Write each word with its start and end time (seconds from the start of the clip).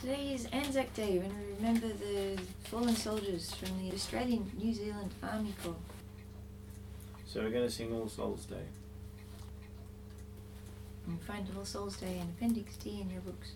Today 0.00 0.32
is 0.32 0.46
Anzac 0.52 0.94
Day 0.94 1.18
when 1.18 1.36
we 1.36 1.54
remember 1.56 1.88
the 1.88 2.40
fallen 2.70 2.94
soldiers 2.94 3.52
from 3.52 3.82
the 3.82 3.92
Australian 3.92 4.48
New 4.56 4.72
Zealand 4.72 5.10
Army 5.24 5.52
Corps. 5.60 5.74
So 7.26 7.40
we're 7.40 7.50
going 7.50 7.64
to 7.64 7.70
sing 7.70 7.92
All 7.92 8.08
Souls 8.08 8.44
Day. 8.44 8.62
And 11.08 11.20
find 11.22 11.48
All 11.56 11.64
Souls 11.64 11.96
Day 11.96 12.16
in 12.20 12.28
Appendix 12.28 12.76
D 12.76 13.00
in 13.00 13.10
your 13.10 13.22
books. 13.22 13.54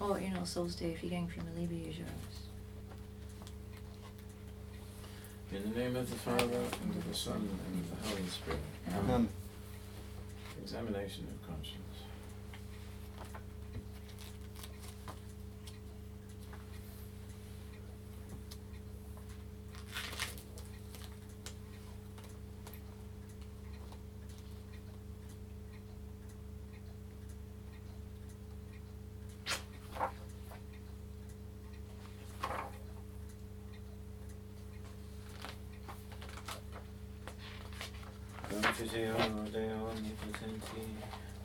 Or 0.00 0.16
in 0.16 0.34
All 0.34 0.46
Souls 0.46 0.74
Day 0.74 0.92
if 0.92 1.02
you're 1.02 1.10
going 1.10 1.28
from 1.28 1.44
Alibia 1.54 1.92
Jarvis. 1.92 2.40
In 5.52 5.74
the 5.74 5.78
name 5.78 5.94
of 5.96 6.08
the 6.08 6.16
Father, 6.16 6.42
and 6.42 6.96
of 6.96 7.06
the 7.06 7.14
Son, 7.14 7.34
and 7.36 7.84
of 7.84 8.02
the 8.02 8.08
Holy 8.08 8.28
Spirit. 8.28 8.60
Amen. 8.96 9.28
Examination 10.62 11.26
of 11.28 11.46
conscience. 11.46 12.05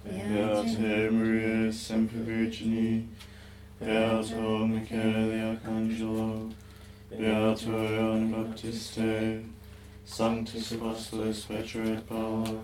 Beate 0.04 1.10
Maria 1.12 1.72
Semper 1.72 2.20
Baptiste, 8.32 9.44
Sanctus 10.06 10.74
Apostolos 10.74 11.46
Petra 11.48 11.84
et 11.84 12.08
Paula, 12.08 12.62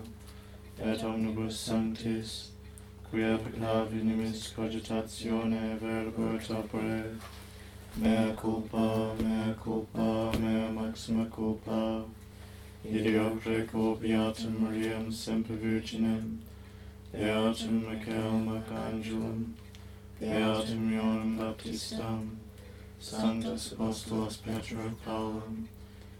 et 0.80 1.04
omnibus 1.04 1.56
sanctis, 1.58 2.52
quia 3.10 3.36
peccavi 3.38 4.02
nimis 4.04 4.52
cogitatione 4.54 5.76
verbo 5.80 6.36
et 6.36 6.50
opere, 6.50 7.16
mea 7.96 8.32
culpa, 8.36 9.14
mea 9.20 9.54
culpa, 9.54 10.30
mea 10.38 10.70
maxima 10.70 11.24
culpa, 11.26 12.04
ideo 12.84 13.36
preco 13.36 13.96
Beatum 13.96 14.60
Mariam 14.60 15.10
Semper 15.10 15.56
Virginem, 15.56 16.38
Beatum 17.12 17.82
Michaelem 17.82 18.48
Archangelum, 18.48 19.54
Beatum 20.20 20.92
Ioannem 20.92 21.36
Baptistam, 21.36 22.38
Sanctus 23.00 23.72
Apostolos 23.72 24.36
Petra 24.36 24.86
et 24.86 25.04
Paulum, 25.04 25.68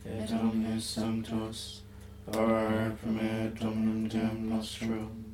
et 0.04 0.30
omnes 0.32 0.84
sanctos, 0.84 1.82
ora 2.26 2.96
pro 3.00 3.12
me 3.12 3.52
Dominum 3.60 4.08
Deum 4.08 4.48
nostrum. 4.48 5.27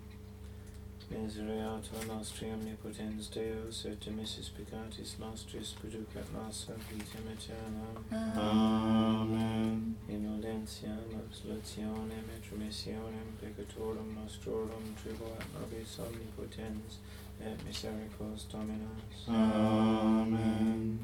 Misereatur 1.14 2.06
nostri 2.06 2.52
omnipotens 2.52 3.28
Deus, 3.28 3.84
et 3.84 4.00
dimissis 4.00 4.50
peccatis 4.50 5.18
nostris, 5.18 5.72
producat 5.80 6.32
nos 6.32 6.66
vitam 6.90 7.28
aeternam. 7.28 8.04
Amen. 8.36 9.96
Indulgentiam, 10.08 10.98
absolutionem, 11.26 12.24
et 12.36 12.50
remissionem 12.52 13.28
peccatorum 13.40 14.14
nostrorum 14.14 14.94
tribuat 15.02 15.46
nobis 15.54 15.98
omnipotens, 15.98 16.98
et 17.40 17.64
misericors 17.64 18.46
Dominus. 18.52 19.28
Amen. 19.28 20.98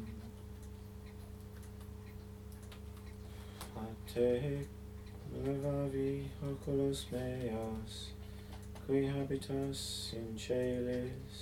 A 3.76 3.86
levavi 5.44 6.24
oculos 6.42 7.06
meos, 7.12 8.12
qui 8.90 9.06
habitas 9.06 10.12
in 10.18 10.36
celis, 10.36 11.34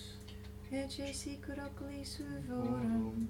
ece 0.70 1.14
sicur 1.14 1.58
oculi 1.58 2.04
suvorum, 2.04 3.26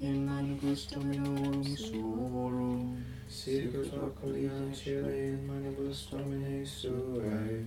in 0.00 0.26
manibus 0.26 0.88
dominorum 0.90 1.62
suorum, 1.62 2.98
sicur 3.28 3.86
oculi 4.02 4.44
in 4.44 4.74
in 4.74 5.46
manibus 5.46 6.08
domine 6.10 6.66
suae, 6.66 7.64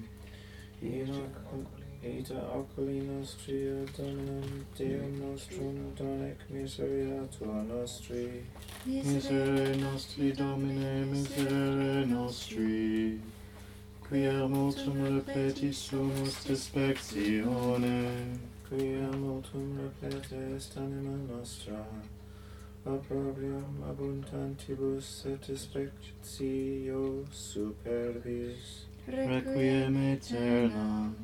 in 0.82 1.08
hoc 1.08 1.56
Eta 2.04 2.40
oculi 2.54 3.02
nostri 3.02 3.68
ad 3.68 3.90
dominum 3.98 4.66
Deum 4.78 5.18
nostrum 5.18 5.94
donec 5.96 6.38
miseriatua 6.50 7.64
nostri. 7.64 8.46
Misere 8.84 9.76
nostri 9.76 10.32
Domine, 10.32 11.06
miserere 11.06 12.06
nostri 12.06 13.20
quia 14.10 14.48
multum 14.48 15.04
repeti 15.04 15.74
sumus 15.74 16.46
dispectione, 16.46 18.40
quia 18.70 19.12
multum 19.12 19.78
repete 19.78 20.56
est 20.56 20.78
anima 20.78 21.18
nostra, 21.28 21.86
opprobrium 22.86 23.84
abundantibus 23.90 25.26
et 25.26 25.42
dispectio 25.46 27.26
superbis. 27.32 28.88
Requiem 29.08 29.98
aeternam, 29.98 31.16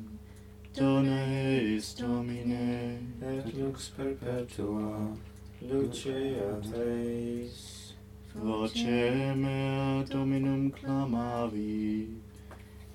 dona 0.74 1.24
eis 1.26 1.94
Domine, 1.94 2.98
et 3.22 3.54
lux 3.56 3.88
perpetua, 3.96 5.16
luce 5.62 6.36
ad 6.52 6.72
eis. 6.74 7.94
Voce 8.34 9.34
mea 9.36 10.04
Dominum 10.04 10.70
clamavi, 10.70 12.08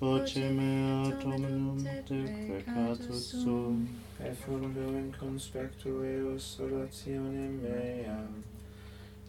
voce 0.00 0.38
mea 0.38 1.14
Dominum 1.22 1.76
de 1.76 2.24
peccatus 2.46 3.32
sum, 3.42 3.86
effundo 4.18 4.96
in 4.98 5.12
conspectu 5.12 6.02
eos 6.02 6.58
orationem 6.58 7.60
meam, 7.60 8.42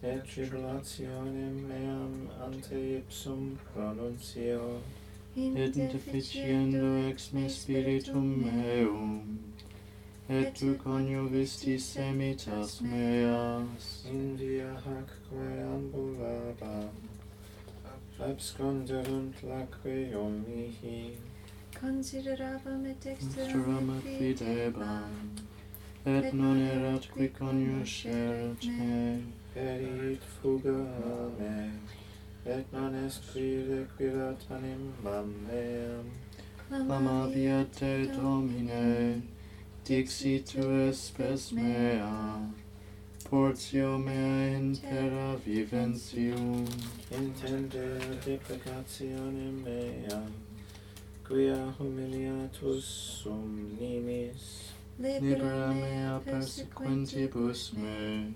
et 0.02 0.22
tribulationem 0.24 1.60
meam 1.68 2.30
ante 2.40 2.74
ipsum 2.74 3.58
pronuncio, 3.74 4.80
et 5.36 5.72
deficiendo 5.92 7.06
ex 7.10 7.32
me 7.32 7.50
spiritum 7.50 8.24
meum, 8.24 9.38
et 10.30 10.54
tu 10.54 10.74
coniovistis 10.82 11.82
semitas 11.84 12.80
meas, 12.80 14.06
in 14.06 14.36
via 14.36 14.72
hac 14.72 15.08
quae 15.28 15.62
ambulabam, 15.74 16.88
absconderunt 18.28 19.34
lacrium 19.42 20.44
mihi. 20.46 21.16
Consideravame 21.80 22.94
dexteram 23.04 23.90
et 23.98 24.18
videbam, 24.18 25.12
et 26.06 26.32
non 26.32 26.56
erat 26.56 27.08
qui 27.12 27.28
coniuscerat 27.28 28.64
me, 28.78 29.22
perit 29.54 30.22
fuga 30.34 30.78
me, 31.38 31.70
et 32.46 32.64
non 32.72 32.94
est 32.94 33.20
qui 33.32 33.62
requirat 33.68 34.40
animam 34.50 35.34
meam. 35.48 36.06
Amaviat 36.70 37.72
te 37.72 38.06
Domine, 38.06 39.22
dixi 39.84 40.42
tu 40.44 40.62
espes 40.88 41.52
mea, 41.52 42.40
portio 43.32 43.96
mea 43.96 44.58
in 44.58 44.74
terra 44.76 45.36
viventium. 45.42 46.66
Intende 47.10 47.98
deprecationem 48.26 49.62
meam, 49.64 50.32
quia 51.24 51.74
humiliatus 51.78 52.84
sum 53.22 53.74
nimis. 53.80 54.74
Libera 54.98 55.72
mea 55.72 56.20
persequentibus 56.24 57.72
me, 57.72 58.34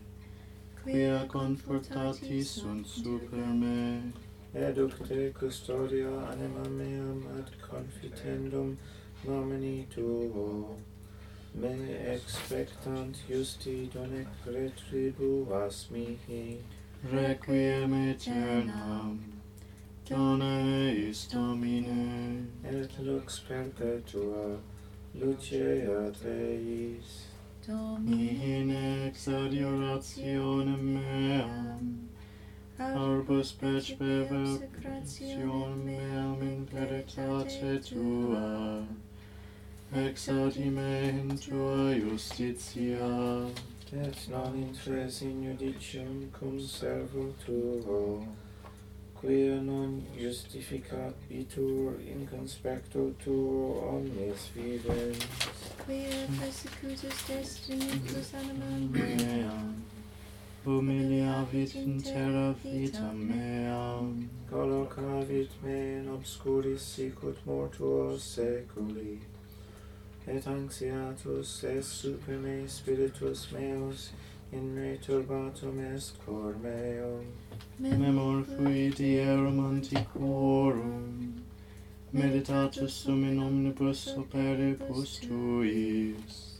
quia 0.83 1.27
confortati 1.27 2.43
sunt 2.43 2.87
super 2.87 3.47
me. 3.53 4.13
educte 4.55 5.33
custodia 5.39 6.09
anima 6.31 6.69
meam 6.69 7.27
ad 7.37 7.51
confitendum 7.61 8.79
nomini 9.27 9.87
tuo 9.95 10.79
me 11.57 11.75
expectant 12.15 13.17
justi 13.29 13.91
donec 13.93 14.29
retribuas 14.45 15.91
mihi. 15.91 16.59
Requiem 17.13 17.93
aeternam, 17.93 19.21
dona 20.09 20.91
eis 20.91 21.27
Domine, 21.27 22.47
et 22.65 22.91
lux 22.99 23.41
perpetua, 23.49 24.59
luce 25.15 25.87
ad 25.87 26.17
eis 26.25 27.29
Domine, 27.67 29.07
ex 29.07 29.29
adiorationem 29.29 30.83
meam, 30.95 32.09
Arbus 32.79 33.53
pec 33.53 33.97
bevem, 33.99 34.59
meam 35.85 36.43
in 36.43 36.67
veritate 36.67 37.81
Tua, 37.85 38.87
exaudi 39.97 40.71
me 40.71 41.37
tua 41.37 41.95
justitia, 41.95 43.49
et 43.93 44.29
non 44.29 44.55
intres 44.57 45.23
in 45.23 45.43
judicium 45.43 46.31
cum 46.33 46.59
servo 46.59 47.33
tuo, 47.45 48.27
quia 49.15 49.61
non 49.61 50.05
justificat 50.17 51.15
bitur 51.29 52.01
in 52.01 52.27
conspecto 52.29 53.15
tuo 53.23 53.97
omnes 53.97 54.51
vivens. 54.55 55.19
Quia 55.87 56.27
persecutus 56.39 57.31
est 57.31 57.69
iniquus 57.69 58.35
animam. 58.35 58.91
Meam, 58.91 59.17
meam, 59.17 59.85
humiliavit 60.65 61.75
in 61.75 62.03
terra 62.03 62.55
vitam 62.65 63.29
meam, 63.29 64.29
collocavit 64.51 65.51
me 65.63 65.99
in 65.99 66.09
obscuris 66.09 66.81
sicut 66.81 67.39
mortuos 67.47 68.21
seculi, 68.35 69.21
et 70.29 70.47
anxiatus 70.47 71.65
est 71.65 71.83
super 71.83 72.39
me 72.39 72.67
spiritus 72.67 73.53
meus, 73.53 74.11
in 74.53 74.75
me 74.75 74.97
turbatum 74.99 75.79
est 75.95 76.19
cor 76.25 76.55
meum. 76.63 77.25
Memor 77.79 78.43
fui 78.45 78.91
dierum 78.91 79.61
antiquorum, 79.61 81.43
meditatus 82.13 82.93
sum 82.93 83.23
in 83.25 83.39
omnibus 83.39 84.15
operibus 84.17 85.21
tuis, 85.21 86.59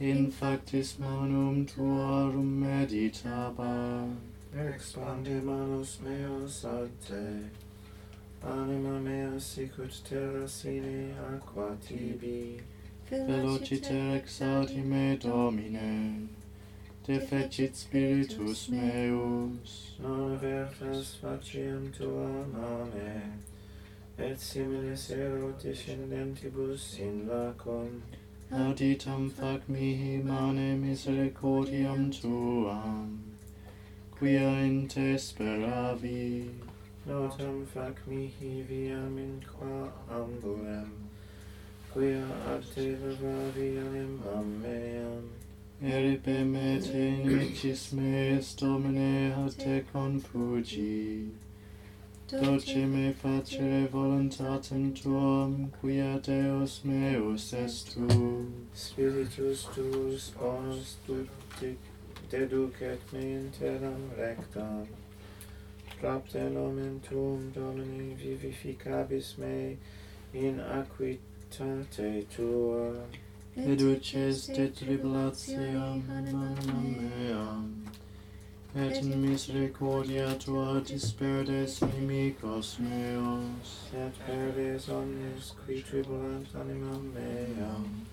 in 0.00 0.32
factis 0.32 0.98
manum 0.98 1.66
tuarum 1.66 2.60
meditaba. 2.60 4.08
Expande 4.56 5.42
manus 5.44 5.98
meos 6.02 6.64
ad 6.64 6.90
te, 7.06 7.50
anima 8.42 8.98
mea 8.98 9.38
sicut 9.38 10.02
terra 10.02 10.48
sine 10.48 11.14
aqua 11.32 11.76
tibi, 11.86 12.58
velociter 13.10 14.22
me, 14.84 15.16
Domine, 15.16 16.28
te 17.04 17.18
fecit 17.18 17.74
spiritus 17.74 18.68
meus, 18.68 19.96
non 19.98 20.36
avertas 20.36 21.16
faciem 21.20 21.90
tuam, 21.90 22.54
Amen. 22.54 23.42
Et 24.16 24.38
similis 24.38 25.10
ero 25.10 25.52
descendentibus 25.62 26.98
in 27.00 27.26
lacum, 27.26 28.02
auditam 28.52 29.30
fac 29.30 29.66
mihi 29.68 30.22
mane 30.22 30.76
misericordiam 30.78 32.10
tuam, 32.12 33.18
quia 34.10 34.50
in 34.64 34.86
te 34.86 35.16
speravi, 35.16 36.48
notam 37.08 37.66
fac 37.66 38.06
mihi 38.06 38.62
viam 38.62 39.18
in 39.18 39.42
qua 39.42 39.90
ambulem, 40.08 40.92
quia 41.92 42.24
arte 42.46 42.96
vivarianem 43.02 44.20
ammeam. 44.36 45.28
Eripe 45.82 46.44
me 46.44 46.78
te 46.78 47.08
inimicis 47.08 47.92
meis, 47.92 48.54
Domine, 48.54 49.34
ad 49.34 49.56
te 49.56 49.84
confugi. 49.92 51.30
Doce 52.28 52.86
me 52.86 53.12
facere 53.12 53.88
voluntatem 53.88 54.92
tuam, 54.92 55.72
quia 55.80 56.20
Deus 56.22 56.82
meus 56.84 57.52
est 57.52 57.94
tu. 57.94 58.06
Spiritus 58.72 59.66
tuus 59.74 60.32
onus 60.38 60.96
ductic, 61.06 61.78
deducet 62.30 63.00
me 63.12 63.32
in 63.32 63.50
terram 63.50 64.10
rectam. 64.16 64.86
Propter 65.98 66.50
nomen 66.50 67.00
tuum, 67.00 67.50
Domini, 67.52 68.14
vivificabis 68.14 69.38
me 69.38 69.76
in 70.32 70.60
aquit 70.60 71.18
caritate 71.50 72.26
tua, 72.34 73.06
et 73.56 73.76
de 73.76 74.68
tribulatiam 74.68 76.02
anima 76.08 76.54
meam, 76.82 77.84
et 78.74 79.02
in 79.02 79.20
misericordia 79.20 80.38
tua 80.38 80.80
disperdes 80.80 81.80
inimicos 81.82 82.78
meos, 82.78 83.90
et 83.92 84.12
perdes 84.26 84.88
omnes 84.88 85.54
qui 85.66 85.82
tribulant 85.82 86.54
animam 86.54 87.12
meam, 87.14 88.06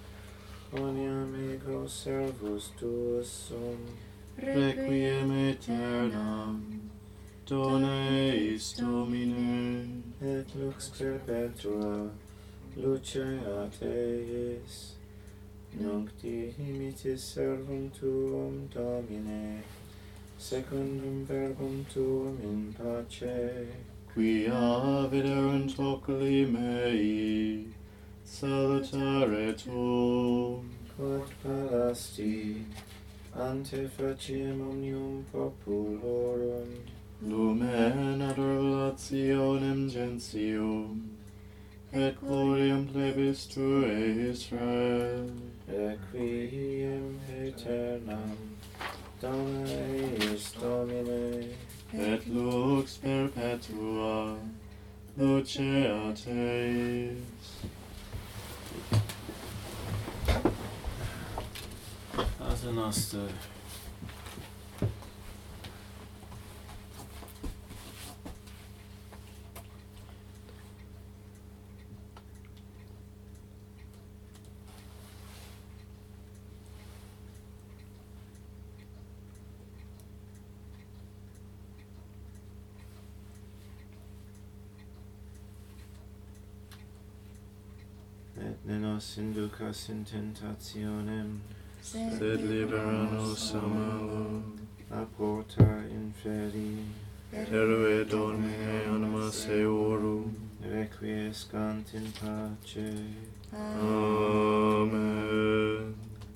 quoniam 0.71 1.33
ego 1.53 1.87
servus 1.87 2.71
tuus 2.79 3.29
sum, 3.47 3.77
requiem 4.37 5.31
aeternam, 5.31 6.63
dona 7.45 8.09
eis 8.09 8.73
Domine, 8.79 10.01
et 10.21 10.45
lux 10.55 10.89
perpetua, 10.97 12.09
luce 12.77 13.39
a 13.43 13.67
teis, 13.79 14.93
nunc 15.79 16.09
dimitis 16.21 17.21
servum 17.33 17.89
tuum, 17.89 18.69
Domine, 18.71 19.63
secundum 20.37 21.25
verbum 21.25 21.83
tuum 21.91 22.37
in 22.43 22.75
pace, 22.77 23.67
quia 24.13 25.07
viderant 25.09 25.79
oculi 25.79 26.45
mei, 26.45 27.65
salutare 28.23 29.55
tuum, 29.57 30.69
quod 30.95 31.27
palasti, 31.43 32.63
ante 33.33 33.89
faciem 33.89 34.61
omnium 34.61 35.25
populorum, 35.31 36.69
lumen 37.21 38.21
ad 38.21 38.37
revelationem 38.37 39.89
gentium, 39.89 41.16
et 41.97 42.15
gloriam 42.21 42.85
plebis 42.85 43.47
tuae 43.49 44.29
Israel. 44.29 45.29
requiem 45.67 47.19
aeternam, 47.29 48.37
dona 49.21 49.63
eis 49.67 50.53
Domine, 50.61 51.49
et 51.93 52.25
lux 52.27 52.97
perpetua, 52.97 54.37
lucea 55.17 56.13
Teis. 56.13 57.17
Pater 62.37 62.71
noster, 62.71 63.29
et 88.65 88.69
ne 88.69 88.79
nos 88.79 89.17
inducas 89.17 89.89
in 89.89 90.05
tentationem, 90.05 91.41
sed, 91.81 92.41
libera 92.41 93.03
nos 93.11 93.53
a 93.53 93.61
malo. 93.61 94.43
A 94.89 95.05
porta 95.17 95.83
inferi, 95.91 96.85
erue 97.33 98.05
domine 98.05 98.85
animas 98.87 99.45
eorum, 99.47 100.35
requiescant 100.61 101.93
in 101.93 102.11
pace. 102.11 103.03
Amen. 103.53 104.97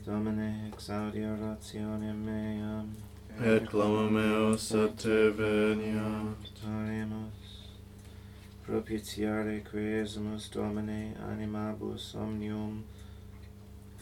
Domine, 0.06 0.50
exaudi 0.74 1.24
orationem 1.26 2.26
meam, 2.26 2.96
et 3.40 3.66
clama 3.70 4.10
meos 4.10 4.72
a 4.74 4.88
te 4.96 5.30
veniat. 5.30 6.52
Oremus, 6.68 7.42
propitiare 8.66 9.62
quesumus 9.64 10.50
Domine 10.50 11.16
anima 11.30 11.61
omnibus 11.82 12.16
omnium 12.16 12.84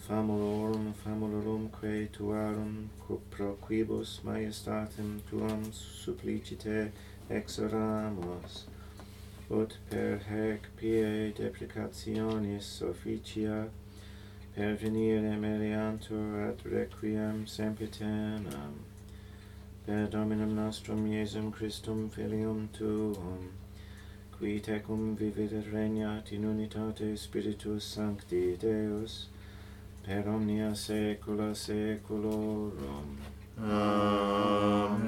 famulorum 0.06 0.92
famulorumque 0.92 2.08
tuarum 2.12 2.90
pro 3.30 3.56
quibus 3.56 4.20
majestatem 4.22 5.20
tuam 5.30 5.72
supplicite 5.72 6.92
exoramus. 7.30 8.64
Ut 9.50 9.78
per 9.88 10.18
hec 10.18 10.68
pie 10.76 11.32
deprecationis 11.32 12.82
officia 12.82 13.68
per 14.54 14.76
venire 14.76 15.36
meliantur 15.36 16.48
ad 16.48 16.60
requiem 16.64 17.46
sempiternam 17.46 18.74
per 19.86 20.06
dominum 20.08 20.54
nostrum 20.54 21.06
Iesum 21.06 21.50
Christum 21.50 22.10
filium 22.10 22.68
tuum 22.72 23.50
qui 24.40 24.58
tecum 24.58 25.14
vivit 25.16 25.52
et 25.52 25.66
regnat 25.70 26.32
in 26.32 26.44
unitate 26.44 27.14
Spiritus 27.14 27.84
Sancti 27.84 28.56
Deus, 28.56 29.28
per 30.02 30.26
omnia 30.26 30.74
saecula 30.74 31.54
saeculorum. 31.54 33.18
Amen. 33.62 35.00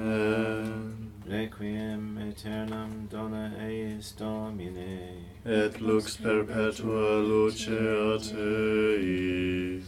Requiem 1.25 2.17
aeternam 2.19 3.07
dona 3.09 3.51
eis 3.59 4.11
Domine, 4.11 5.25
et 5.43 5.81
lux 5.81 6.17
perpetua 6.17 7.19
luce 7.19 7.69
a 7.69 8.19
Teis. 8.19 9.85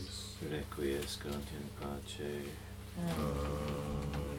Requiescant 0.50 1.52
in 1.54 1.70
pace. 1.80 2.50
Amen. 2.98 3.14
Amen. 4.16 4.35